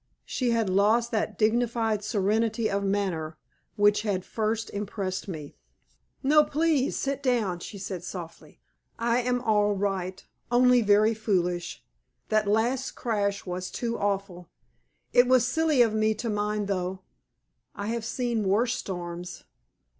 [0.25, 3.37] She had lost that dignified serenity of manner
[3.75, 5.53] which had first impressed me.
[6.23, 8.59] "No; please sit down," she said, softly.
[8.97, 11.83] "I am all right only very foolish.
[12.29, 14.49] That last crash was too awful.
[15.13, 17.01] It was silly of me to mind, though.
[17.75, 19.43] I have seen worse storms.